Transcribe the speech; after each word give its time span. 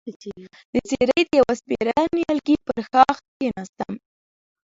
د 0.73 0.75
څېړۍ 0.89 1.21
د 1.27 1.31
يوه 1.39 1.53
سپېره 1.59 1.95
نيالګي 2.15 2.55
پر 2.65 2.77
ښاخ 2.89 3.17
کېناستم، 3.37 3.93